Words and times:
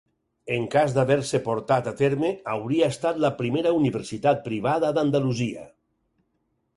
En 0.53 0.63
cas 0.75 0.93
d'haver-se 0.93 1.39
portat 1.47 1.89
a 1.91 1.91
terme, 1.99 2.31
hauria 2.53 2.89
estat 2.95 3.19
la 3.25 3.31
primera 3.41 3.73
universitat 3.81 4.41
privada 4.49 4.91
d'Andalusia. 4.99 5.67